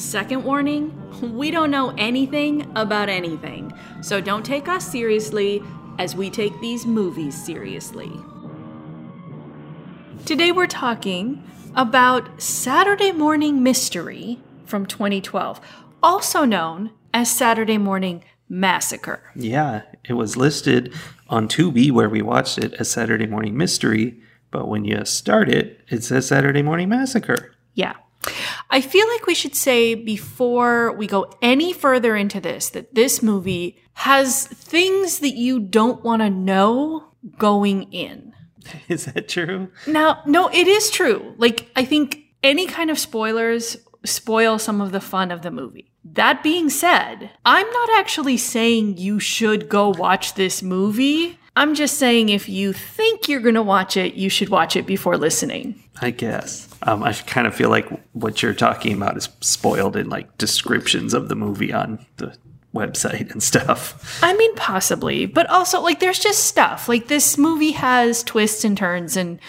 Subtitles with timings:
[0.00, 0.96] Second warning
[1.36, 5.62] we don't know anything about anything, so don't take us seriously
[5.98, 8.10] as we take these movies seriously.
[10.24, 11.44] Today we're talking
[11.76, 15.60] about Saturday Morning Mystery from 2012,
[16.02, 19.30] also known as Saturday Morning Massacre.
[19.36, 20.94] Yeah, it was listed
[21.28, 24.18] on Tubi where we watched it as Saturday Morning Mystery,
[24.50, 27.54] but when you start it, it says Saturday Morning Massacre.
[27.74, 27.96] Yeah.
[28.70, 33.22] I feel like we should say before we go any further into this that this
[33.22, 38.32] movie has things that you don't want to know going in.
[38.88, 39.68] Is that true?
[39.86, 41.34] Now, no, it is true.
[41.38, 45.90] Like, I think any kind of spoilers spoil some of the fun of the movie.
[46.04, 51.38] That being said, I'm not actually saying you should go watch this movie.
[51.56, 54.86] I'm just saying if you think you're going to watch it, you should watch it
[54.86, 55.82] before listening.
[56.00, 56.68] I guess.
[56.82, 61.12] Um, I kind of feel like what you're talking about is spoiled in like descriptions
[61.12, 62.36] of the movie on the
[62.74, 64.20] website and stuff.
[64.22, 66.88] I mean, possibly, but also like there's just stuff.
[66.88, 69.40] Like this movie has twists and turns and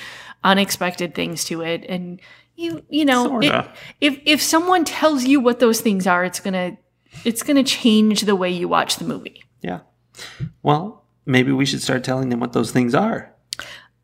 [0.44, 2.20] unexpected things to it, and
[2.56, 3.66] you you know it,
[4.02, 6.78] if if someone tells you what those things are, it's gonna
[7.24, 9.44] it's gonna change the way you watch the movie.
[9.62, 9.82] Yeah.
[10.64, 13.34] Well, maybe we should start telling them what those things are.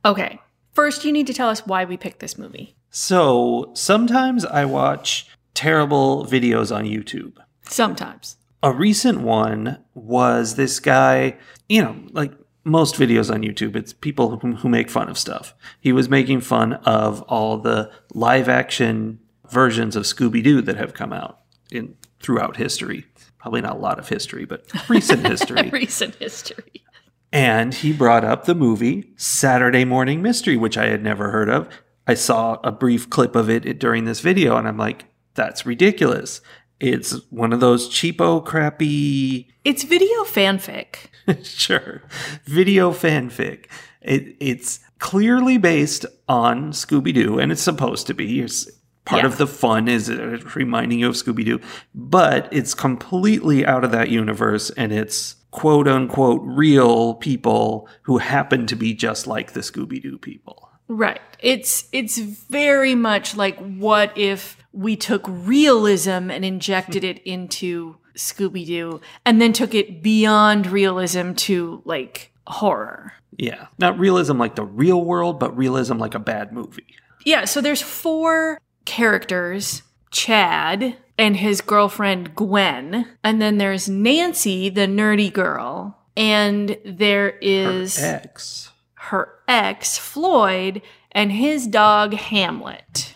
[0.05, 0.39] Okay,
[0.73, 2.75] first you need to tell us why we picked this movie.
[2.89, 7.33] So sometimes I watch terrible videos on YouTube.
[7.63, 8.37] Sometimes.
[8.63, 11.37] A recent one was this guy,
[11.69, 12.31] you know, like
[12.63, 15.53] most videos on YouTube, it's people who, who make fun of stuff.
[15.79, 19.19] He was making fun of all the live action
[19.49, 21.39] versions of Scooby Doo that have come out
[21.71, 23.05] in throughout history.
[23.37, 25.69] Probably not a lot of history, but recent history.
[25.69, 26.83] Recent history.
[27.31, 31.67] And he brought up the movie Saturday Morning Mystery, which I had never heard of.
[32.07, 36.39] I saw a brief clip of it during this video, and I'm like, that's ridiculous.
[36.79, 41.07] It's one of those cheapo, crappy, It's video fanfic.
[41.43, 42.03] sure,
[42.45, 43.65] video fanfic.
[44.01, 48.39] It, it's clearly based on Scooby Doo, and it's supposed to be.
[48.39, 48.69] It's,
[49.07, 49.27] part Yeah.
[49.27, 51.59] of the fun is uh, reminding you of Scooby Doo,
[51.95, 58.67] but it's completely out of that universe, and it's quote unquote real people who happen
[58.67, 60.69] to be just like the Scooby Doo people.
[60.89, 61.19] Right.
[61.39, 68.65] It's it's very much like what if we took realism and injected it into Scooby
[68.65, 73.13] Doo and then took it beyond realism to like horror.
[73.37, 76.95] Yeah, not realism like the real world, but realism like a bad movie.
[77.25, 84.87] Yeah, so there's four characters, Chad and his girlfriend Gwen, and then there's Nancy, the
[84.87, 88.71] nerdy girl, and there is X.
[88.95, 90.81] her ex Floyd
[91.11, 93.15] and his dog Hamlet.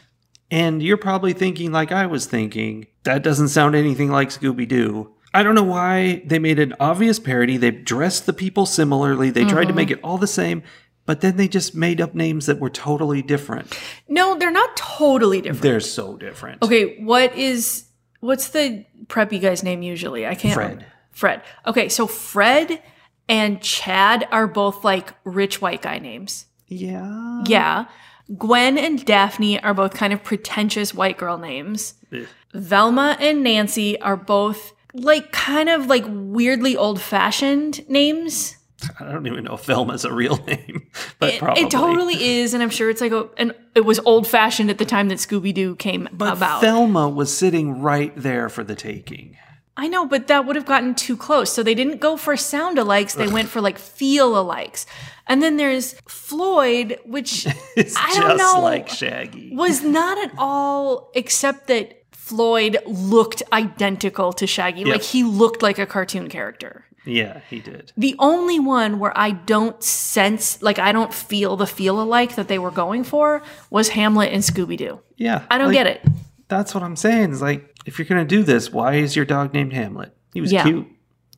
[0.51, 5.13] And you're probably thinking, like I was thinking, that doesn't sound anything like Scooby Doo.
[5.33, 7.55] I don't know why they made an obvious parody.
[7.55, 9.29] They dressed the people similarly.
[9.29, 9.75] They tried to mm-hmm.
[9.77, 10.63] make it all the same,
[11.05, 13.77] but then they just made up names that were totally different.
[14.07, 15.61] No, they're not totally different.
[15.61, 16.61] They're so different.
[16.61, 17.85] Okay, what is
[18.19, 20.25] what's the preppy guy's name usually?
[20.25, 20.53] I can't.
[20.53, 20.85] Fred.
[21.11, 21.41] Fred.
[21.65, 22.81] Okay, so Fred
[23.27, 26.45] and Chad are both like rich white guy names.
[26.67, 27.43] Yeah.
[27.47, 27.85] Yeah.
[28.37, 31.95] Gwen and Daphne are both kind of pretentious white girl names.
[32.13, 32.25] Ugh.
[32.53, 38.57] Velma and Nancy are both like kind of like weirdly old fashioned names.
[38.99, 40.87] I don't even know if Velma's a real name,
[41.19, 41.63] but It, probably.
[41.63, 44.77] it totally is, and I'm sure it's like a, and it was old fashioned at
[44.77, 46.61] the time that Scooby Doo came But about.
[46.61, 49.37] Velma was sitting right there for the taking.
[49.77, 51.51] I know, but that would have gotten too close.
[51.51, 54.85] So they didn't go for sound alikes, they went for like feel alikes.
[55.27, 57.47] And then there's Floyd, which
[57.77, 58.59] I don't know.
[58.61, 59.55] like Shaggy.
[59.55, 64.83] was not at all, except that Floyd looked identical to Shaggy.
[64.85, 66.85] Like he looked like a cartoon character.
[67.05, 67.91] Yeah, he did.
[67.97, 72.47] The only one where I don't sense, like I don't feel the feel alike that
[72.47, 74.99] they were going for was Hamlet and Scooby Doo.
[75.17, 75.45] Yeah.
[75.49, 76.05] I don't like, get it.
[76.47, 77.31] That's what I'm saying.
[77.31, 80.15] It's like, if you're going to do this, why is your dog named Hamlet?
[80.33, 80.63] He was Yeah.
[80.63, 80.87] cute.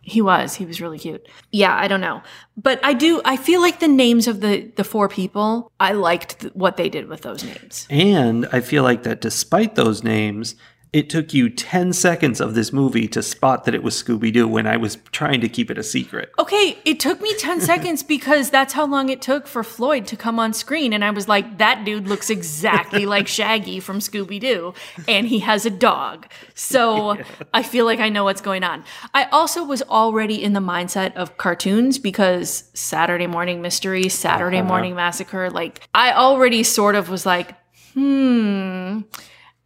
[0.06, 0.56] He was.
[0.56, 1.26] He was really cute.
[1.50, 2.22] Yeah, I don't know.
[2.58, 6.42] But I do I feel like the names of the the four people, I liked
[6.42, 7.88] th- what they did with those names.
[7.90, 10.56] And I feel like that despite those names,
[10.94, 14.48] it took you 10 seconds of this movie to spot that it was Scooby Doo
[14.48, 16.32] when I was trying to keep it a secret.
[16.38, 20.16] Okay, it took me 10 seconds because that's how long it took for Floyd to
[20.16, 20.94] come on screen.
[20.94, 24.76] And I was like, that dude looks exactly like Shaggy from Scooby Doo,
[25.08, 26.28] and he has a dog.
[26.54, 27.18] So
[27.54, 28.84] I feel like I know what's going on.
[29.16, 34.94] I also was already in the mindset of cartoons because Saturday Morning Mystery, Saturday Morning
[34.94, 37.56] Massacre, like, I already sort of was like,
[37.94, 39.02] hmm.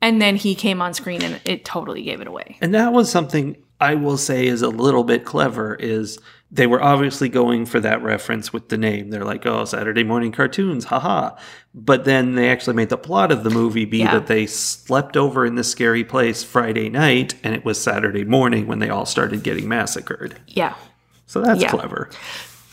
[0.02, 2.58] And then he came on screen and it totally gave it away.
[2.62, 6.82] And that was something I will say is a little bit clever is they were
[6.82, 9.10] obviously going for that reference with the name.
[9.10, 11.36] They're like, oh, Saturday morning cartoons, haha.
[11.74, 14.14] But then they actually made the plot of the movie be Yeah.
[14.14, 18.66] that they slept over in this scary place Friday night and it was Saturday morning
[18.68, 20.40] when they all started getting massacred.
[20.48, 20.76] Yeah.
[21.26, 21.70] So that's Yeah.
[21.70, 22.10] clever.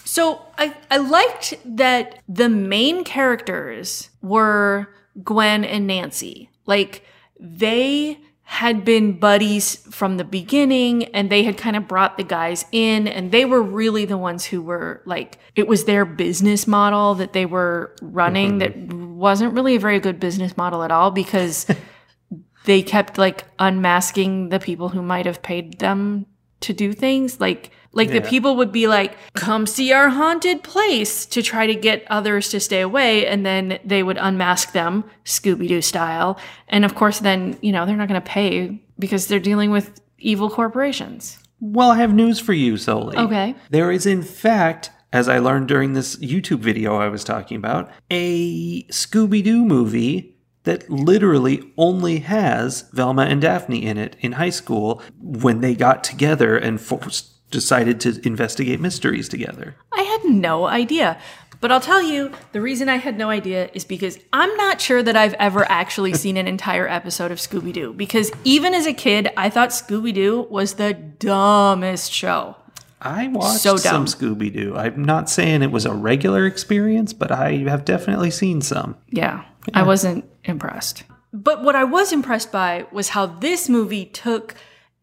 [0.05, 4.89] So I, I liked that the main characters were
[5.25, 6.51] Gwen and Nancy.
[6.67, 7.05] Like
[7.39, 12.67] they had been buddies from the beginning and they had kind of brought the guys
[12.73, 17.15] in and they were really the ones who were like it was their business model
[17.15, 18.89] that they were running mm-hmm.
[18.89, 21.67] that wasn't really a very good business model at all because
[22.65, 26.27] they kept like unmasking the people who might have paid them
[26.61, 27.41] to do things.
[27.41, 31.75] Like like the people would be like come see our haunted place to try to
[31.75, 36.39] get others to stay away and then they would unmask them scooby-doo style
[36.69, 40.01] and of course then you know they're not going to pay because they're dealing with
[40.19, 43.17] evil corporations Well, I have news for you, Soli.
[43.17, 43.55] Okay.
[43.71, 47.91] There is, in fact, as I learned during this YouTube video I was talking about,
[48.11, 54.51] a Scooby Doo movie that literally only has Velma and Daphne in it in high
[54.51, 59.77] school when they got together and forced, decided to investigate mysteries together.
[59.93, 61.19] I had no idea.
[61.61, 65.03] But I'll tell you, the reason I had no idea is because I'm not sure
[65.03, 67.95] that I've ever actually seen an entire episode of Scooby Doo.
[67.95, 72.57] Because even as a kid, I thought Scooby Doo was the dumbest show.
[73.01, 74.07] I watched So some.
[74.07, 74.77] Scooby Doo.
[74.77, 78.97] I'm not saying it was a regular experience, but I have definitely seen some.
[79.11, 81.05] Yeah, I wasn't impressed.
[81.33, 84.55] But what I was impressed by was how this movie took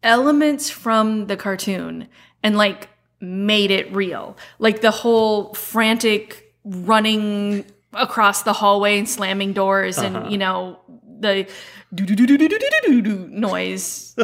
[0.02, 2.08] elements from the cartoon
[2.42, 2.88] and like
[3.20, 4.36] made it real.
[4.58, 10.28] Like the whole frantic running across the hallway and slamming doors and uh-huh.
[10.30, 10.78] you know
[11.20, 11.46] the
[11.94, 14.16] do do do do do do do do noise.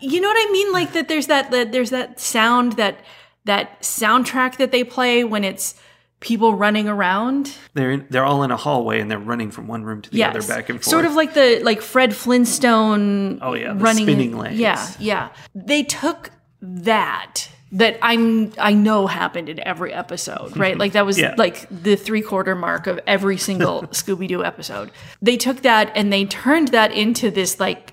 [0.00, 0.72] you know what I mean?
[0.72, 3.00] Like that there's that, that there's that sound that
[3.44, 5.74] that soundtrack that they play when it's
[6.20, 7.54] people running around.
[7.74, 10.24] They're in, they're all in a hallway and they're running from one room to the
[10.24, 10.90] other, back and forth.
[10.90, 13.38] Sort of like the like Fred Flintstone.
[13.40, 14.58] Oh, yeah, the running spinning legs.
[14.58, 15.28] Yeah, yeah.
[15.54, 20.72] They took that that I'm I know happened in every episode, right?
[20.72, 20.80] Mm-hmm.
[20.80, 21.34] Like that was Yeah.
[21.36, 24.90] like the three quarter mark of every single Scooby Doo episode.
[25.20, 27.92] They took that and they turned that into this like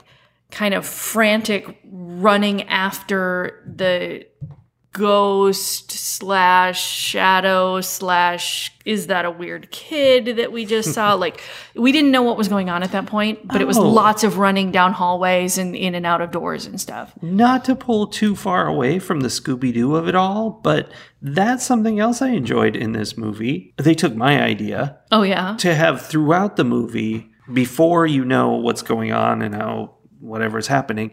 [0.51, 4.25] kind of frantic running after the
[4.95, 11.42] ghost slash shadow slash is that a weird kid that we just saw like
[11.75, 13.89] we didn't know what was going on at that point but it was Oh.
[13.89, 17.75] lots of running down hallways and in and out of doors and stuff Not to
[17.75, 20.89] pull too far away from the Scooby Doo of it all, but
[21.21, 23.74] that's something else I enjoyed in this movie.
[23.77, 28.81] They took my idea oh yeah to have throughout the movie, before you know what's
[28.81, 31.12] going on and how whatever's happening,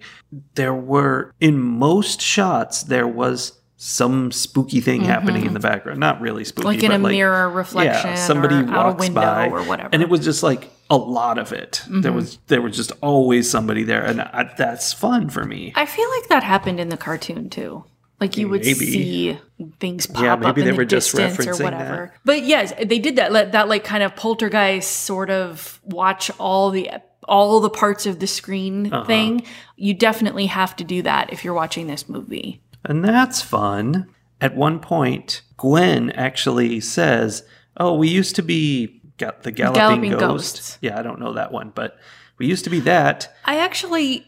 [0.54, 5.98] there were, in most shots, there was some spooky thing happening in the background.
[5.98, 6.76] Not really spooky, Mm-hmm.
[6.76, 9.94] like in a mirror reflection yeah, somebody or walks window by, or whatever Mm-hmm.
[9.94, 11.82] and it was just like a lot of it.
[11.90, 15.72] There was there was just always somebody there, and I, that's fun for me.
[15.74, 17.84] i feel like that happened in the cartoon too
[18.20, 18.74] like you would Maybe.
[18.74, 19.38] see
[19.80, 22.14] things pop Yeah, up maybe in they the were just distance or whatever.
[22.24, 23.32] But yes, they did that.
[23.32, 26.88] Let that like kind of poltergeist sort of watch all the
[27.26, 29.04] all the parts of the screen Uh-huh.
[29.06, 29.42] thing.
[29.76, 32.60] You definitely have to do that if you're watching this movie.
[32.84, 34.08] And that's fun.
[34.40, 37.44] At one point, Gwen actually says,
[37.76, 40.20] Oh, we used to be ga- the Galloping, Galloping Ghost.
[40.20, 40.78] Ghosts.
[40.82, 41.96] Yeah, I don't know that one, but
[42.38, 43.34] we used to be that.
[43.44, 44.26] I actually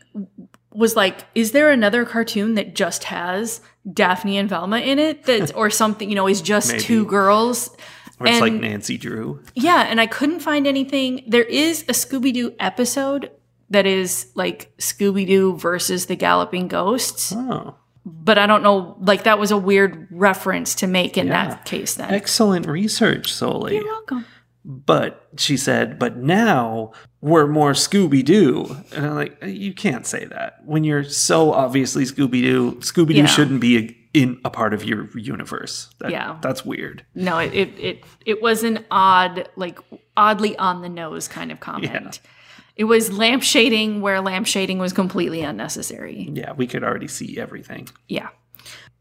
[0.73, 3.61] was like, is there another cartoon that just has
[3.92, 6.82] Daphne and Velma in it that or something, you know, is just Maybe.
[6.82, 7.68] two girls?
[8.20, 9.42] Or it's like And- Nancy Drew.
[9.54, 11.25] Yeah, and I couldn't find anything.
[11.26, 13.30] There is a Scooby Doo episode
[13.70, 18.96] that is like Scooby Doo versus the Galloping Ghosts, Oh, but I don't know.
[19.00, 21.49] Like that was a weird reference to make in Yeah.
[21.49, 21.94] that case.
[21.94, 23.76] Then excellent research, Soli.
[23.76, 24.25] you're welcome.
[24.66, 28.75] But she said, but now we're more Scooby Doo.
[28.94, 30.61] And I'm like, you can't say that.
[30.64, 33.26] When you're so obviously Scooby Doo, Scooby Doo Yeah.
[33.26, 35.90] shouldn't be a, in a part of your universe.
[35.99, 36.38] That- Yeah.
[36.40, 37.04] That's weird.
[37.14, 39.78] No, it, it it it was an odd, like
[40.16, 42.20] oddly on the nose kind of comment.
[42.76, 46.28] It was lampshading where lampshading was completely unnecessary.
[46.33, 47.88] Yeah, we could already see everything.
[48.09, 48.28] Yeah.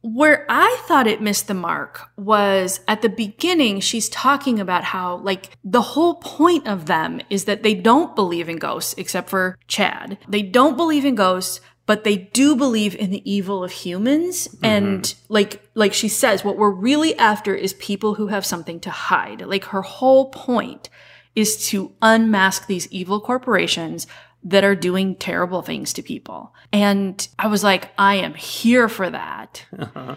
[0.01, 5.15] Where I thought it missed the mark was at the beginning, she's talking about how,
[5.18, 9.58] like, the whole point of them is that they don't believe in ghosts, except for
[9.68, 10.18] Chad.
[10.27, 14.50] They don't believe in ghosts, but they do believe in the evil of humans.
[14.50, 14.65] Mm-hmm.
[14.65, 18.89] And like, like she says, what we're really after is people who have something to
[18.89, 19.42] hide.
[19.42, 20.89] Like, her whole point
[21.35, 24.07] is to unmask these evil corporations
[24.43, 26.53] that are doing terrible things to people.
[26.71, 29.65] And I was like, I am here for that.
[29.77, 30.15] Uh-huh.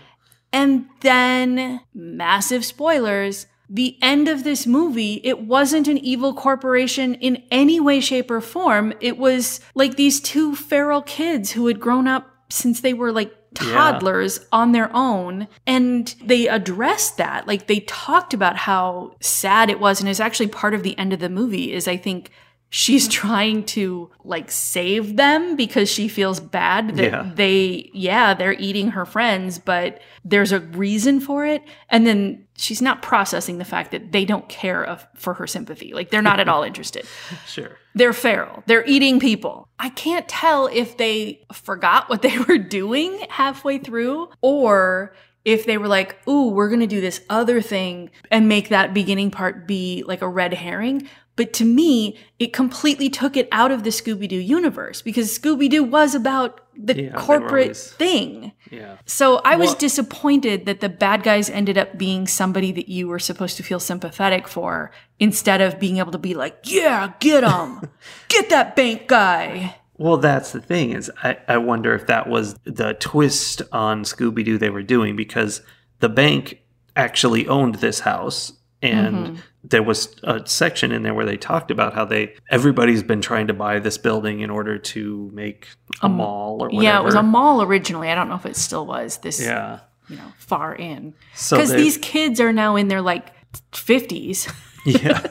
[0.53, 3.47] And then, massive spoilers.
[3.69, 8.41] The end of this movie, it wasn't an evil corporation in any way, shape, or
[8.41, 8.93] form.
[9.01, 13.36] It was like these two feral kids who had grown up since they were like
[13.57, 15.49] toddlers on their own.
[15.67, 17.47] And they addressed that.
[17.47, 20.01] Like they talked about how sad it was.
[20.01, 22.31] And it's actually part of the end of the movie is I think
[22.69, 27.31] she's trying to like save them because she feels bad that Yeah.
[27.35, 32.83] they yeah they're eating her friends but there's a reason for it and then she's
[32.83, 36.41] not processing the fact that they don't care of, for her sympathy like they're not
[36.41, 37.07] at all interested
[37.47, 37.79] Sure.
[37.97, 43.19] They're feral they're eating people i can't tell if they forgot what they were doing
[43.29, 45.13] halfway through or
[45.47, 48.93] if they were like, ooh, we're going to do this other thing and make that
[48.93, 51.09] beginning part be like a red herring.
[51.37, 55.71] But to me, it completely took it out of the Scooby Doo universe because Scooby
[55.71, 58.53] Doo was about the Yeah, corporate always- thing.
[58.71, 58.97] Yeah.
[59.07, 63.09] So I was Well- disappointed that the bad guys ended up being somebody that you
[63.09, 67.45] were supposed to feel sympathetic for instead of being able to be like, yeah, get
[67.45, 67.89] him.
[68.29, 69.77] get that bank guy.
[69.99, 74.45] Well, that's the thing is I, I wonder if that was the twist on Scooby
[74.45, 75.63] Doo they were doing because
[76.01, 76.61] the bank
[76.95, 78.53] actually owned this house
[78.93, 79.35] and Mm-hmm.
[79.65, 83.47] there was a section in there where they talked about how they everybody's been trying
[83.49, 85.69] to buy this building in order to make
[86.03, 86.77] a mall or whatever.
[86.79, 88.09] Um, Yeah, it was a mall originally.
[88.09, 89.81] I don't know if it still was this, yeah.
[90.09, 91.15] you know, far in.
[91.35, 93.33] So Because they- these kids are now in their like
[93.73, 94.53] 50s.
[94.85, 95.27] yeah.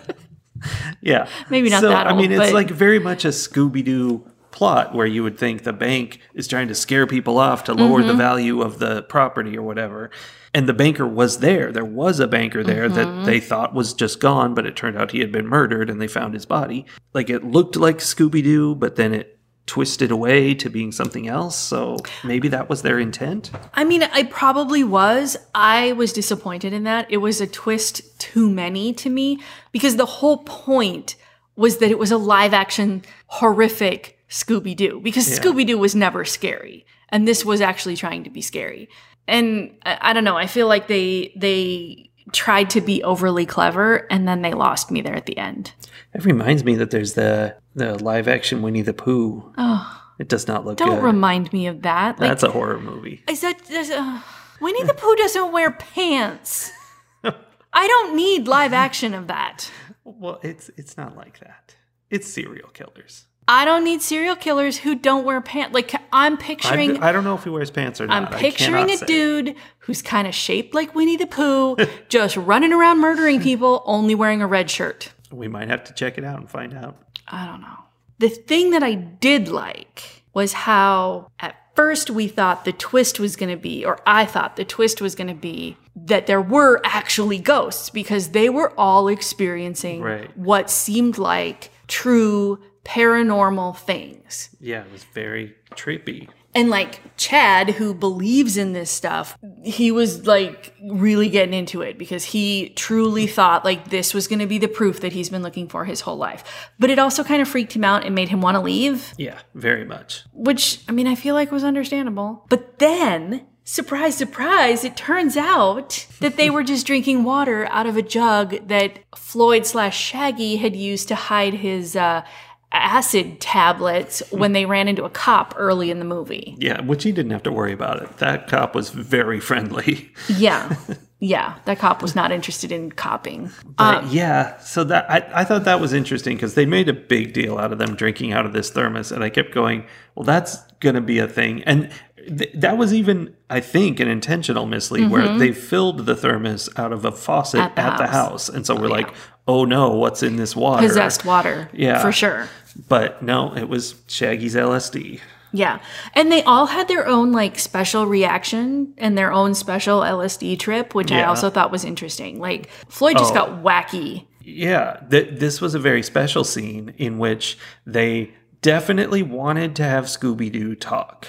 [1.01, 1.27] yeah.
[1.49, 4.95] Maybe not so, that I mean, old, it's like very much a Scooby Doo plot
[4.95, 8.07] where you would think the bank is trying to scare people off to lower Mm-hmm.
[8.07, 10.09] the value of the property or whatever.
[10.53, 11.71] And the banker was there.
[11.73, 12.95] There was a banker there Mm-hmm.
[13.19, 16.01] that they thought was just gone, but it turned out he had been murdered and
[16.01, 16.85] they found his body.
[17.13, 21.57] Like it looked like Scooby Doo, but then it twisted away to being something else.
[21.57, 23.51] So maybe that was their intent.
[23.73, 25.35] I mean, I probably was.
[25.55, 27.07] I was disappointed in that.
[27.09, 29.39] It was a twist too many to me
[29.71, 31.15] because the whole point
[31.57, 35.37] was that it was a live action, horrific Scooby Doo because Yeah.
[35.39, 36.85] Scooby Doo was never scary.
[37.09, 38.89] And this was actually trying to be scary.
[39.27, 40.37] And I, I don't know.
[40.37, 44.99] I feel like they, they, tried to be overly clever and then they lost me
[44.99, 45.73] there at the end.
[46.15, 49.53] It reminds me that there's the the live action Winnie the Pooh.
[49.59, 51.03] Oh, It does not look don't good.
[51.03, 52.19] remind me of that.
[52.19, 53.23] Like, That's a horror movie.
[53.29, 54.21] Is that uh,
[54.59, 56.71] Winnie the Pooh doesn't wear pants?
[57.23, 59.69] I don't need live action of that.
[60.03, 61.75] Well, it's it's not like that.
[62.09, 63.27] It's serial killers.
[63.47, 65.73] I don't need serial killers who don't wear pants.
[65.73, 68.33] Like I'm picturing, I, I don't know if he wears pants or not.
[68.33, 69.05] I'm picturing a say.
[69.05, 71.77] dude who's kind of shaped like Winnie the Pooh,
[72.09, 75.13] just running around murdering people, only wearing a red shirt.
[75.31, 76.97] We might have to check it out and find out.
[77.27, 77.77] I don't know.
[78.17, 83.35] The thing that I did like was how at first we thought the twist was
[83.35, 86.81] going to be, or I thought the twist was going to be that there were
[86.83, 90.35] actually ghosts because they were all experiencing Right.
[90.37, 94.49] what seemed like true paranormal things.
[94.61, 96.29] Yeah, it was very trippy.
[96.53, 101.97] And like Chad, who believes in this stuff, he was like really getting into it
[101.97, 105.43] because he truly thought like this was going to be the proof that he's been
[105.43, 106.71] looking for his whole life.
[106.79, 109.39] But it also kind of freaked him out and made him want to leave, Yeah,
[109.53, 110.23] very much.
[110.31, 112.45] which I mean, I feel like was understandable.
[112.47, 117.97] But then, surprise, surprise, it turns out that they were just drinking water out of
[117.97, 122.23] a jug that Floyd slash Shaggy had used to hide his uh,
[122.71, 124.39] acid tablets hmm.
[124.39, 126.55] when they ran into a cop early in the movie.
[126.59, 128.17] Yeah, which he didn't have to worry about it.
[128.17, 130.11] That cop was very friendly.
[130.27, 130.75] Yeah.
[131.19, 131.57] Yeah.
[131.63, 133.49] That cop was not interested in copying.
[133.77, 136.93] But um, yeah, so that I, I thought that was interesting because they made a
[136.93, 140.25] big deal out of them drinking out of this thermos, and I kept going, well,
[140.25, 141.89] that's going to be a thing, and
[142.27, 145.39] th- that was even, I think, an intentional mislead where mm-hmm.
[145.39, 148.47] they filled the thermos out of a faucet At at the the, house.
[148.47, 149.13] house, and so we're oh, like,
[149.47, 150.87] oh no, what's in this water?
[150.87, 151.69] Possessed water.
[151.73, 152.01] Yeah.
[152.01, 152.47] For sure.
[152.89, 155.21] But no, it was Shaggy's LSD.
[155.53, 155.79] Yeah.
[156.13, 160.93] And they all had their own like special reaction and their own special LSD trip,
[160.93, 162.39] which I also thought was interesting.
[162.39, 163.35] Like Floyd just Oh.
[163.35, 169.75] got wacky Yeah, th- this was a very special scene in which they definitely wanted
[169.77, 171.27] to have Scooby Doo talk.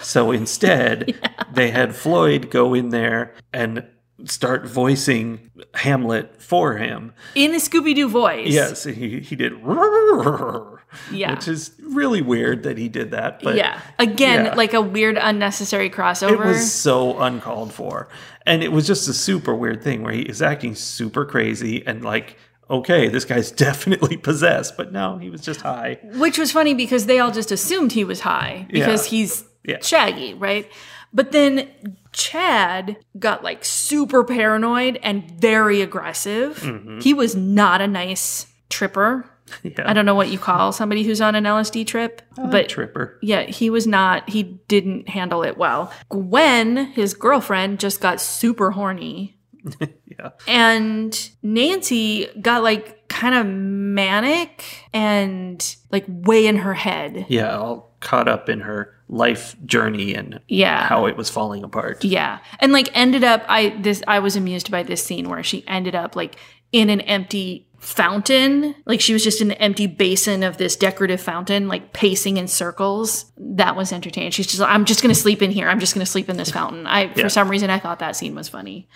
[0.00, 1.14] So instead,
[1.52, 3.84] they had Floyd go in there and
[4.24, 7.12] start voicing Hamlet for him.
[7.34, 8.48] In a Scooby Doo voice.
[8.48, 9.52] Yes, he, he did.
[11.12, 11.34] Yeah.
[11.34, 13.42] Which is really weird that he did that.
[13.42, 13.80] But yeah.
[13.98, 14.54] Again, yeah.
[14.54, 16.32] like a weird, unnecessary crossover.
[16.32, 18.08] It was so uncalled for.
[18.46, 22.02] And it was just a super weird thing where he is acting super crazy and
[22.02, 22.36] like,
[22.70, 24.76] okay, this guy's definitely possessed.
[24.76, 25.98] But no, he was just high.
[26.14, 29.10] Which was funny because they all just assumed he was high because Yeah.
[29.10, 29.78] he's Yeah.
[29.82, 30.70] Shaggy, right?
[31.12, 31.68] But then
[32.12, 36.58] Chad got like super paranoid and very aggressive.
[36.60, 37.00] Mm-hmm.
[37.00, 39.28] He was not a nice tripper.
[39.62, 39.88] Yeah.
[39.88, 43.18] I don't know what you call somebody who's on an LSD trip, but Tripper.
[43.22, 45.90] yeah, he was not, he didn't handle it well.
[46.10, 49.38] Gwen, his girlfriend, just got super horny.
[50.18, 50.30] Yeah.
[50.48, 57.26] And Nancy got like kind of manic and like way in her head.
[57.28, 60.86] Yeah, all caught up in her life journey and Yeah.
[60.86, 62.04] how it was falling apart.
[62.04, 62.38] Yeah.
[62.60, 65.94] And like ended up I this I was amused by this scene where she ended
[65.94, 66.36] up like
[66.72, 68.74] in an empty fountain.
[68.86, 72.48] Like she was just in an empty basin of this decorative fountain, like pacing in
[72.48, 73.26] circles.
[73.36, 74.32] That was entertaining.
[74.32, 75.68] She's just like, I'm just gonna sleep in here.
[75.68, 76.86] I'm just gonna sleep in this fountain.
[76.86, 77.14] I Yeah.
[77.22, 78.88] for some reason I thought that scene was funny.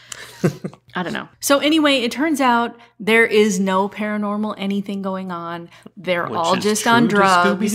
[0.95, 1.29] I don't know.
[1.41, 5.71] So anyway, it turns out there is no paranormal anything going on.
[5.97, 7.73] They're Which all just on drugs.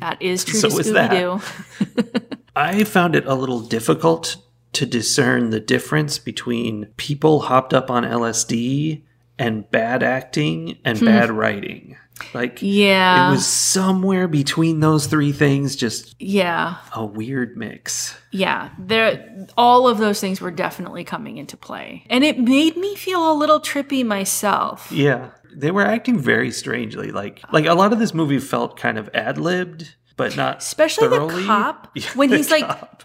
[0.00, 1.10] That is true So to is that.
[1.12, 2.20] Scooby Doo.
[2.56, 4.36] I found it a little difficult
[4.74, 9.02] to discern the difference between people hopped up on LSD
[9.38, 11.96] and bad acting and bad writing.
[12.34, 12.66] Like, Hmm.
[12.66, 13.28] Yeah.
[13.28, 16.76] it was somewhere between those three things, just yeah.
[16.94, 18.16] a weird mix.
[18.30, 22.04] Yeah, there all of those things were definitely coming into play.
[22.08, 24.92] And it made me feel a little trippy myself.
[24.92, 27.10] Yeah, they were acting very strangely.
[27.10, 31.08] Like, like a lot of this movie felt kind of ad libbed, but not Especially
[31.08, 31.40] thoroughly.
[31.42, 33.02] the cop Yeah, when the he's like cop.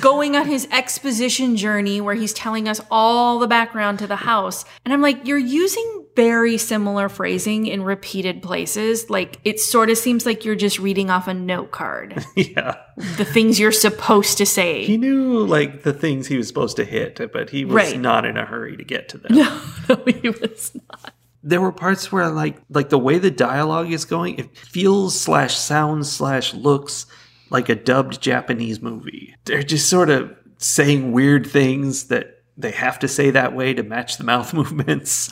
[0.00, 4.64] Going on his exposition journey where he's telling us all the background to the house.
[4.84, 9.10] And I'm like, you're using very similar phrasing in repeated places.
[9.10, 12.24] Like it sort of seems like you're just reading off a note card.
[12.36, 12.76] yeah,
[13.16, 14.84] the things you're supposed to say.
[14.84, 18.00] he knew like the things he was supposed to hit, but he was Right.
[18.00, 19.36] not in a hurry to get to them.
[19.36, 21.12] no, he was not.
[21.42, 25.54] there were parts where like like the way the dialogue is going it feels slash
[25.56, 27.06] sounds slash looks
[27.50, 29.34] like a dubbed japanese movie.
[29.44, 33.82] They're just sort of saying weird things that they have to say that way to
[33.82, 35.30] match the mouth movements.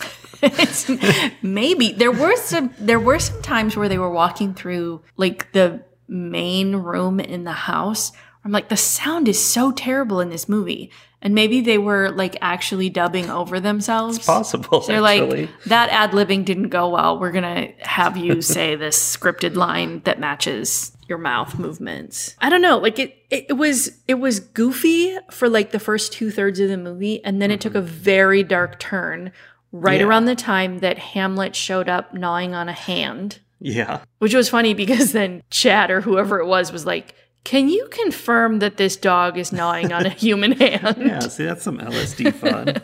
[1.43, 5.83] Maybe there were some there were some times where they were walking through like the
[6.07, 8.13] main room in the house.
[8.45, 10.91] I'm like the sound is so terrible in this movie
[11.25, 14.19] and maybe they were like actually dubbing over themselves.
[14.19, 15.47] Possible they're actually.
[15.47, 17.19] like that ad libbing didn't go well.
[17.19, 22.37] We're gonna have you say this scripted line that matches your mouth movements.
[22.41, 22.79] I don't know.
[22.79, 26.77] Like it, it, it was it was goofy for like the first two-thirds of the
[26.77, 27.87] movie and then it took a mm-hmm.
[27.87, 29.33] very dark turn
[29.73, 30.07] right Yeah.
[30.07, 33.41] around the time that hamlet showed up gnawing on a hand.
[33.61, 34.01] Yeah.
[34.19, 38.59] Which was funny because then chad or whoever it was was like can you confirm
[38.61, 42.75] that this dog is gnawing on a human hand yeah see that's some lsd fun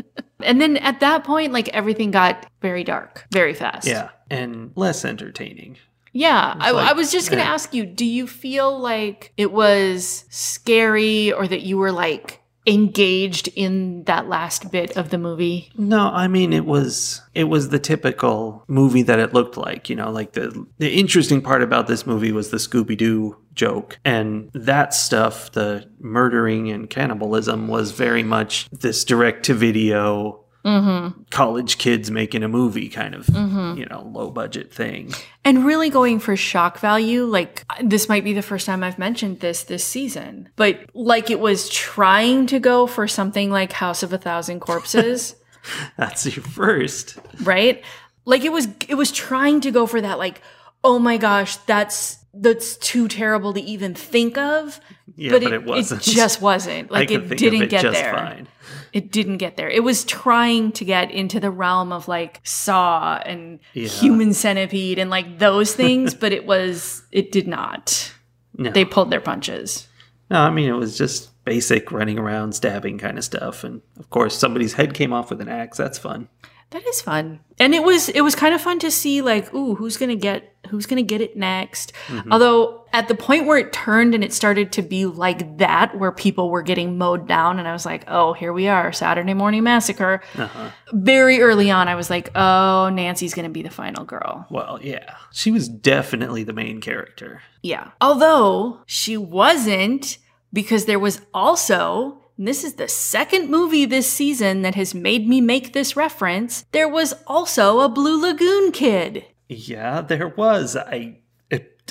[0.42, 5.04] and then at that point like everything got very dark very fast yeah and less
[5.04, 5.76] entertaining
[6.12, 7.54] Yeah, I, like- I was just going to yeah.
[7.54, 13.48] ask you do you feel like it was scary or that you were like engaged
[13.56, 15.70] in that last bit of the movie?
[15.76, 19.96] No, I mean it was it was the typical movie that it looked like, you
[19.96, 23.98] know, like the the interesting part about this movie was the Scooby Doo joke.
[24.04, 31.22] And that stuff, the murdering and cannibalism was very much this direct to video mm-hmm.
[31.30, 33.78] college kids making a movie kind of, mm-hmm.
[33.78, 35.12] you know, low budget thing.
[35.44, 39.40] And really going for shock value, like this might be the first time I've mentioned
[39.40, 44.12] this this season, but like it was trying to go for something like House of
[44.12, 45.36] a Thousand Corpses.
[45.96, 47.18] That's your first.
[47.42, 47.82] right?
[48.24, 50.40] Like it was it was trying to go for that like
[50.84, 54.80] oh my gosh, that's that's too terrible to even think of.
[55.16, 56.02] Yeah, but it wasn't.
[56.02, 56.90] just wasn't.
[56.90, 58.14] Like it didn't it get there.
[58.14, 58.48] fine.
[58.92, 59.68] It didn't get there.
[59.68, 63.88] It was trying to get into the realm of like Saw and Yeah.
[63.88, 68.12] Human Centipede and like those things, but it was it did not.
[68.56, 68.70] No.
[68.70, 69.88] They pulled their punches.
[70.30, 74.10] No, I mean it was just basic running around stabbing kind of stuff and of
[74.10, 75.78] course somebody's head came off with an axe.
[75.78, 76.28] That's fun.
[76.70, 77.40] That is fun.
[77.58, 80.50] And it was it was kind of fun to see like, ooh, who's gonna get
[80.68, 81.92] Who's going to get it next?
[82.06, 82.32] Mm-hmm.
[82.32, 86.12] Although at the point where it turned and it started to be like that, where
[86.12, 89.64] people were getting mowed down, and I was like, oh, here we are, Saturday Morning
[89.64, 90.22] Massacre.
[90.36, 90.70] Uh-huh.
[90.92, 94.46] Very early on, I was like, oh, Nancy's going to be the final girl.
[94.50, 95.16] Well, yeah.
[95.32, 97.42] She was definitely the main character.
[97.62, 97.90] Yeah.
[98.00, 100.18] Although she wasn't,
[100.52, 105.28] because there was also, and this is the second movie this season that has made
[105.28, 109.26] me make this reference, there was also a Blue Lagoon kid.
[109.46, 110.74] Yeah, there was.
[110.74, 111.18] I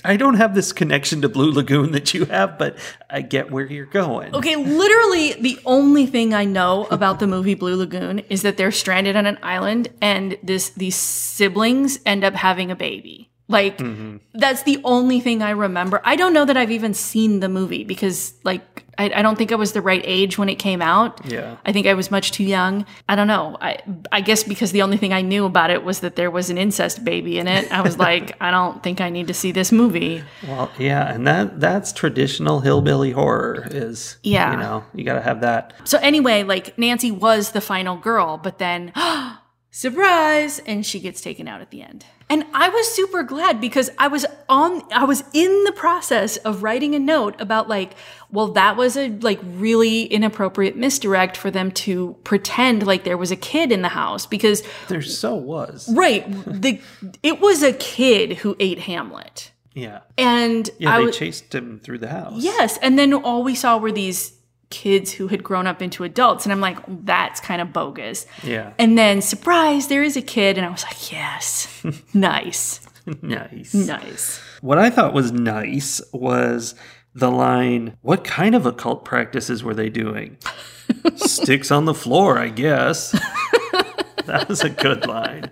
[0.03, 2.79] I don't have this connection to Blue Lagoon that you have, but
[3.11, 4.33] I get where you're going.
[4.33, 8.71] Okay, literally the only thing I know about the movie Blue Lagoon is that they're
[8.71, 13.29] stranded on an island and this these siblings end up having a baby.
[13.49, 14.17] Like mm-hmm.
[14.33, 16.01] that's the only thing I remember.
[16.03, 19.51] I don't know that I've even seen the movie because like I, I don't think
[19.51, 21.25] I was the right age when it came out.
[21.25, 21.55] Yeah.
[21.65, 22.85] I think I was much too young.
[23.07, 23.57] I don't know.
[23.61, 23.79] I
[24.11, 26.57] I guess because the only thing I knew about it was that there was an
[26.57, 27.71] incest baby in it.
[27.71, 30.21] I was like, I don't think I need to see this movie.
[30.47, 34.51] Well, yeah, and that that's traditional hillbilly horror is Yeah.
[34.51, 35.73] you know, you got to have that.
[35.85, 38.91] So anyway, like Nancy was the final girl, but then
[39.71, 42.05] surprise and she gets taken out at the end.
[42.31, 46.61] And I was super glad because I was on I was in the process of
[46.61, 47.95] writing a note about like
[48.31, 53.31] well that was a like really inappropriate misdirect for them to pretend like there was
[53.31, 55.91] a kid in the house because There so was.
[55.93, 56.79] right the
[57.23, 59.51] it was a kid who ate Hamlet.
[59.73, 60.01] Yeah.
[60.17, 62.41] And Yeah, I they was chased him through the house.
[62.43, 64.33] Yes, and then all we saw were these
[64.69, 68.25] kids who had grown up into adults, and I'm like, that's kind of bogus.
[68.43, 68.73] Yeah.
[68.77, 72.81] And then surprise, there is a kid, and I was like, yes, nice,
[73.21, 73.73] nice.
[73.73, 74.39] nice.
[74.61, 76.75] What I thought was nice was
[77.15, 80.37] the line, What kind of occult practices were they doing?
[81.15, 83.11] Sticks on the floor, I guess.
[84.25, 85.51] that was a good line.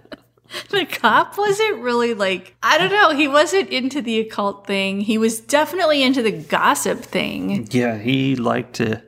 [0.69, 5.01] The cop wasn't really like, I don't know, he wasn't into the occult thing.
[5.01, 7.67] He was definitely into the gossip thing.
[7.71, 9.03] Yeah, he liked to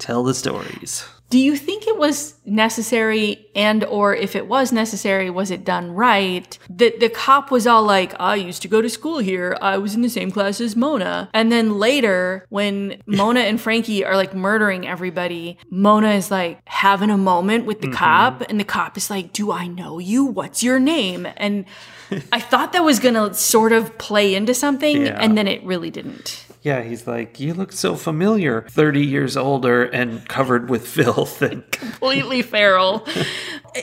[0.00, 1.04] tell the stories.
[1.30, 5.92] Do you think it was necessary and or if it was necessary, was it done
[5.92, 6.58] right?
[6.68, 9.56] That the cop was all like, I used to go to school here.
[9.62, 11.30] I was in the same class as Mona.
[11.32, 17.10] And then later, when Mona and Frankie are like murdering everybody, Mona is like having
[17.10, 17.96] a moment with the Mm-hmm.
[17.96, 20.24] cop, and the cop is like, Do I know you?
[20.24, 21.28] What's your name?
[21.36, 21.64] And
[22.32, 25.18] I thought that was gonna sort of play into something, Yeah.
[25.20, 26.44] and then it really didn't.
[26.62, 28.66] Yeah, he's like, You look so familiar.
[28.70, 31.40] 30 years older and covered with filth.
[31.42, 33.06] And completely feral.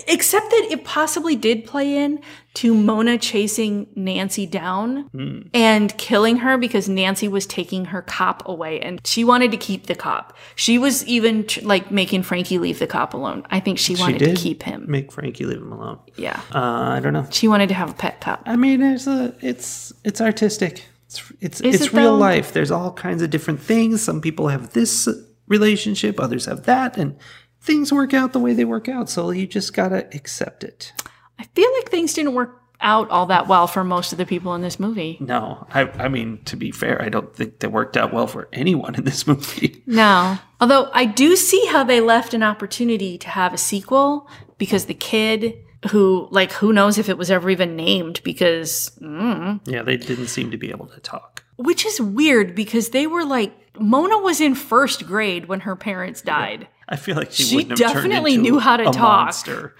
[0.07, 2.19] Except that it possibly did play in
[2.55, 5.09] to Mona chasing Nancy down
[5.53, 9.85] and killing her because Nancy was taking her cop away and she wanted to keep
[9.85, 10.35] the cop.
[10.55, 13.45] She was even tr- like making Frankie leave the cop alone.
[13.51, 14.85] I think she she wanted to keep him.
[14.87, 15.99] Make Frankie leave him alone.
[16.17, 16.41] Yeah.
[16.53, 17.27] Uh, I don't know.
[17.29, 18.41] She wanted to have a pet cop.
[18.45, 20.83] I mean, there's a it's it's artistic.
[21.07, 22.17] It's it's Is it's it, real though?
[22.17, 22.53] life.
[22.53, 24.01] There's all kinds of different things.
[24.01, 25.07] Some people have this
[25.47, 27.17] relationship, others have that, and
[27.61, 29.09] things work out the way they work out.
[29.09, 30.93] So you just gotta accept it.
[31.39, 34.53] I feel like things didn't work out all that well for most of the people
[34.53, 35.17] in this movie.
[35.19, 38.49] No, I I mean to be fair, I don't think they worked out well for
[38.53, 39.81] anyone in this movie.
[39.85, 40.37] No.
[40.59, 44.93] Although I do see how they left an opportunity to have a sequel because the
[44.93, 45.55] kid
[45.91, 50.27] who, like, who knows if it was ever even named because, mm, Yeah, they didn't
[50.27, 51.43] seem to be able to talk.
[51.57, 56.21] which is weird because they were like, Mona was in first grade when her parents
[56.21, 56.67] died.
[56.89, 58.95] I feel like she, She wouldn't have turned definitely knew how to talk.
[59.25, 59.75] Monster.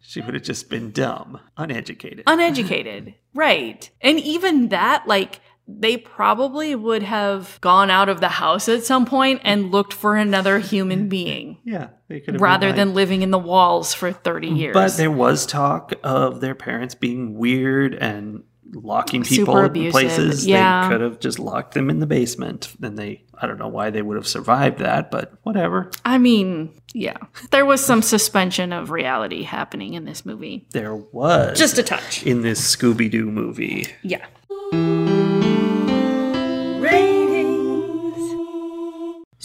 [0.00, 2.24] She would have just been dumb, uneducated.
[2.26, 3.14] Uneducated.
[3.34, 3.88] right.
[4.00, 9.06] And even that, like, they probably would have gone out of the house at some
[9.06, 11.08] point and looked for another human mm-hmm.
[11.08, 14.74] being yeah, they could have rather than living in the walls for 30 mm, years.
[14.74, 18.42] But there was talk of their parents being weird and
[18.74, 20.46] locking people in places.
[20.46, 20.88] yeah.
[20.88, 22.74] They could have just locked them in the basement.
[22.82, 25.90] And they, I don't know why they would have survived that, but whatever.
[26.04, 27.18] I mean, yeah.
[27.50, 30.66] There was some suspension of reality happening in this movie.
[30.70, 32.24] There was Just a touch.
[32.24, 33.86] in this Scooby Doo movie.
[34.02, 34.26] Yeah.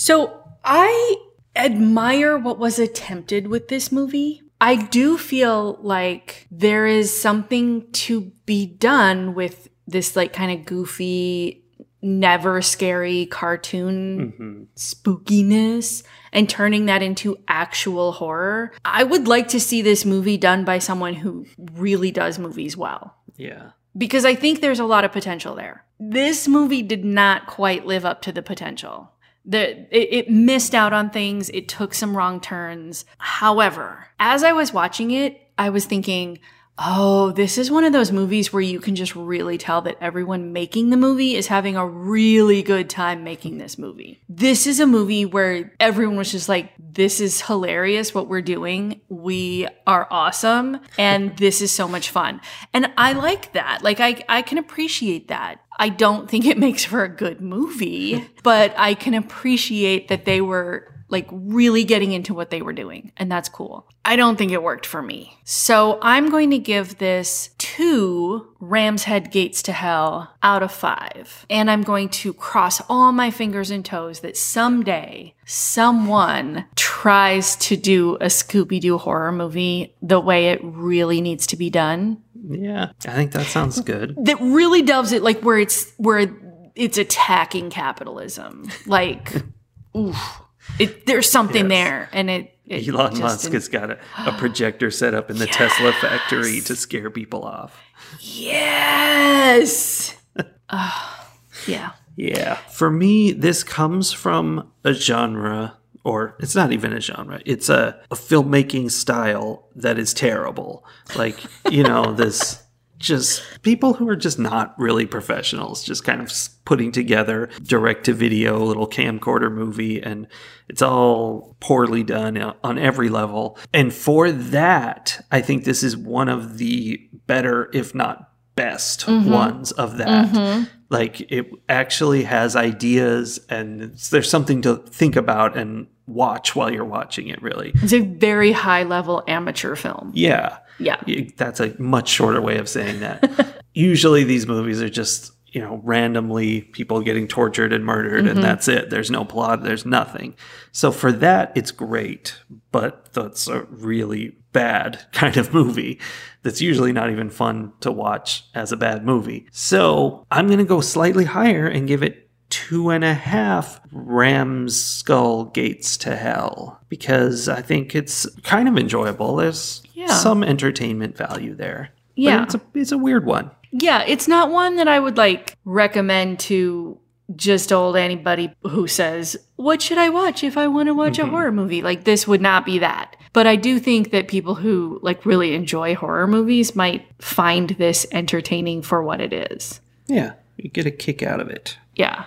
[0.08, 1.18] So I
[1.54, 4.42] admire what was attempted with this movie.
[4.62, 10.66] I do feel like there is something to be done with this like kind of
[10.66, 11.66] goofy,
[12.02, 14.64] never scary cartoon mm-hmm.
[14.78, 18.72] spookiness and turning that into actual horror.
[18.86, 23.14] I would like to see this movie done by someone who really does movies well
[23.36, 23.72] Yeah.
[23.98, 25.84] because I think there's a lot of potential there.
[26.00, 29.12] This movie did not quite live up to the potential.
[29.50, 31.50] The, it, it missed out on things.
[31.50, 33.06] It took some wrong turns.
[33.18, 36.40] However, as I was watching it, I was thinking,
[36.80, 40.54] Oh, this is one of those movies where you can just really tell that everyone
[40.54, 44.22] making the movie is having a really good time making this movie.
[44.30, 49.02] This is a movie where everyone was just like, this is hilarious what we're doing.
[49.10, 50.80] We are awesome.
[51.00, 52.42] And this is so much fun.
[52.74, 53.84] And I like that.
[53.84, 55.62] Like, I, I can appreciate that.
[55.80, 60.42] I don't think it makes for a good movie, but I can appreciate that they
[60.42, 63.12] were like really getting into what they were doing.
[63.18, 63.88] And that's cool.
[64.04, 65.38] I don't think it worked for me.
[65.44, 71.46] So I'm going to give this two Ram's Head Gates to Hell out of five.
[71.50, 77.78] And I'm going to cross all my fingers and toes that someday someone tries to
[77.78, 82.22] do a Scooby Doo horror movie the way it really needs to be done.
[82.50, 84.16] Yeah, I think that sounds good.
[84.28, 86.28] That really does it like where it's where
[86.76, 88.70] it's attacking capitalism.
[88.86, 89.34] Like,
[89.98, 90.42] oof.
[90.80, 91.84] It, there's something Yes.
[91.84, 92.54] there, and it.
[92.66, 96.62] it Elon Musk didn't- has got a, a projector set up in the Tesla factory
[96.62, 97.76] to scare people off.
[98.20, 100.14] Yes.
[100.70, 101.32] Ah,
[101.66, 101.94] yeah.
[102.18, 102.56] Yeah.
[102.56, 107.98] For me, this comes from a genre, or it's not even a genre, it's a,
[108.12, 110.84] a filmmaking style that is terrible.
[111.16, 111.40] Like,
[111.72, 112.62] you know, this
[113.00, 116.32] just people who are just not really professionals, just kind of
[116.66, 120.28] putting together direct to video little camcorder movie, and
[120.68, 123.58] it's all poorly done uh, on every level.
[123.74, 129.30] And for that, I think this is one of the better, if not best, mm-hmm.
[129.30, 130.28] ones of that.
[130.28, 130.64] Mm-hmm.
[130.90, 136.72] Like it actually has ideas and it's, there's something to think about and watch while
[136.72, 137.74] you're watching it really.
[137.76, 140.12] It's a very high level amateur film.
[140.16, 141.02] yeah Yeah.
[141.36, 143.64] That's a much shorter way of saying that.
[143.74, 148.42] Usually these movies are just you know randomly people getting tortured and murdered and mm-hmm.
[148.42, 148.90] that's it.
[148.90, 150.36] There's no plot there's nothing.
[150.72, 152.38] So for that it's great
[152.72, 156.00] but that's a really bad kind of movie
[156.44, 159.48] that's usually not even fun to watch as a bad movie.
[159.52, 164.82] So i'm going to go slightly higher and give it two and a half ram's
[164.82, 170.08] skull gates to hell because i think it's kind of enjoyable there's Yeah.
[170.08, 172.44] some entertainment value there But Yeah.
[172.44, 176.40] it's a, it's a weird one Yeah, it's not one that I would like recommend
[176.48, 176.98] to
[177.36, 181.24] just old anybody who says, What should I watch if I want to watch a
[181.24, 181.32] mm-hmm.
[181.32, 181.82] horror movie?
[181.82, 183.18] Like, this would not be that.
[183.34, 188.08] But I do think that people who like really enjoy horror movies might find this
[188.14, 189.82] entertaining for what it is.
[190.08, 191.78] Yeah, you get a kick out of it.
[191.96, 192.26] Yeah.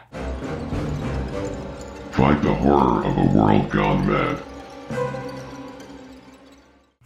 [2.12, 4.42] Fight the horror of a world gone mad.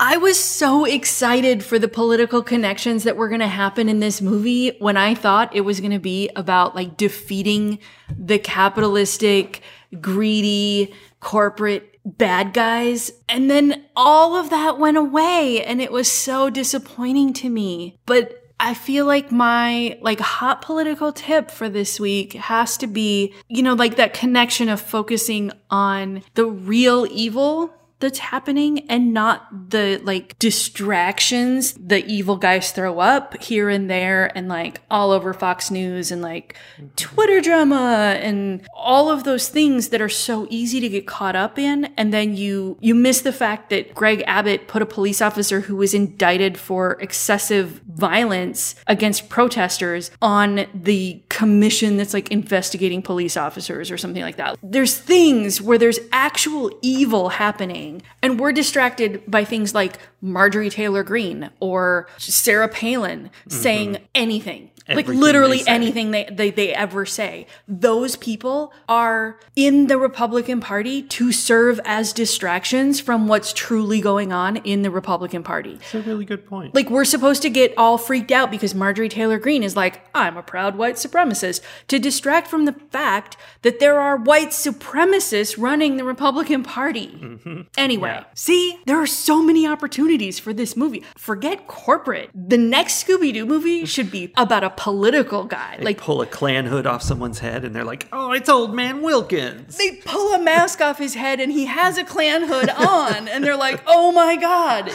[0.00, 4.20] I was so excited for the political connections that were going to happen in this
[4.20, 7.78] movie when I thought it was going to be about like defeating
[8.14, 9.62] the capitalistic,
[10.00, 13.12] greedy, corporate bad guys.
[13.28, 17.98] And then all of that went away and it was so disappointing to me.
[18.04, 23.34] But I feel like my like hot political tip for this week has to be,
[23.46, 29.70] you know, like that connection of focusing on the real evil that's happening and not
[29.70, 35.32] the like distractions the evil guys throw up here and there and like all over
[35.32, 36.88] Fox News and like mm-hmm.
[36.96, 41.58] Twitter drama and all of those things that are so easy to get caught up
[41.58, 45.62] in and then you you miss the fact that Greg Abbott put a police officer
[45.62, 53.36] who was indicted for excessive violence against protesters on the commission that's like investigating police
[53.36, 54.58] officers or something like that.
[54.62, 61.02] There's things where there's actual evil happening and we're distracted by things like Marjorie Taylor
[61.02, 64.04] Greene or Sarah Palin saying mm-hmm.
[64.14, 64.70] anything.
[64.88, 67.46] Like literally they anything they, they, they ever say.
[67.66, 74.32] Those people are in the Republican Party to serve as distractions from what's truly going
[74.32, 75.78] on in the Republican Party.
[75.80, 76.74] It's a really good point.
[76.74, 80.36] Like we're supposed to get all freaked out because Marjorie Taylor Greene is like, I'm
[80.36, 85.96] a proud white supremacist, to distract from the fact that there are white supremacists running
[85.96, 87.08] the Republican Party.
[87.08, 87.60] Mm-hmm.
[87.76, 91.02] Anyway, see, there are so many opportunities for this movie.
[91.16, 92.30] Forget corporate.
[92.34, 95.76] The next Scooby Doo movie should be about a political guy.
[95.78, 98.74] they like pull a Klan hood off someone's head and they're like, oh, it's old
[98.74, 99.76] man Wilkins.
[99.76, 103.44] they pull a mask off his head and he has a Klan hood on and
[103.44, 104.90] they're like oh my god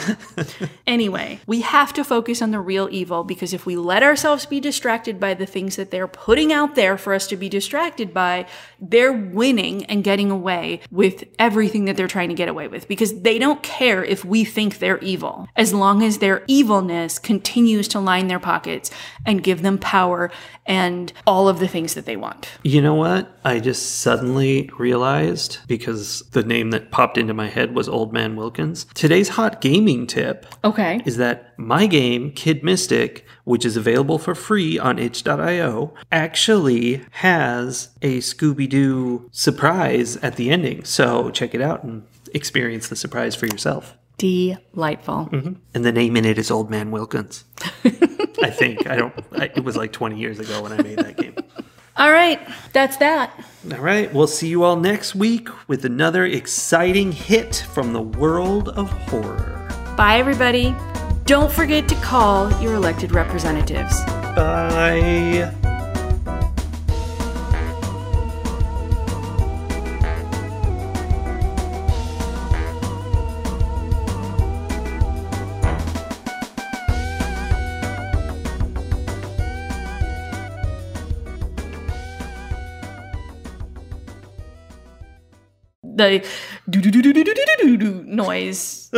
[0.86, 4.60] anyway we have to focus on the real evil because if we let ourselves be
[4.60, 8.46] distracted by the things that they're putting out there for us to be distracted by
[8.80, 13.20] they're winning and getting away with everything that they're trying to get away with because
[13.22, 18.00] they don't care if we think they're evil as long as their evilness continues to
[18.00, 18.90] line their pockets
[19.26, 20.30] and give them them power
[20.66, 22.50] and all of the things that they want.
[22.62, 23.38] You know what?
[23.44, 28.36] I just suddenly realized because the name that popped into my head was Old Man
[28.36, 28.86] Wilkins.
[28.94, 31.00] Today's hot gaming tip Okay.
[31.04, 37.90] is that my game, Kid Mystic, which is available for free on itch.io, actually has
[38.02, 40.84] a Scooby Doo surprise at the ending.
[40.84, 42.02] So check it out and
[42.34, 43.96] experience the surprise for yourself.
[44.20, 45.28] Delightful.
[45.32, 45.52] Mm-hmm.
[45.74, 47.44] And the name in it is Old Man Wilkins.
[48.42, 48.86] I think.
[48.86, 51.34] I don't, I, it was like 20 years ago when I made that game.
[51.96, 52.40] All right.
[52.72, 53.32] That's that.
[53.72, 58.70] All right, we'll see you all next week with another exciting hit from the world
[58.70, 59.68] of horror.
[59.96, 60.74] Bye, everybody.
[61.24, 64.02] Don't forget to call your elected representatives.
[64.34, 65.54] Bye.
[86.00, 86.24] The
[86.68, 88.90] do do do do do do do do noise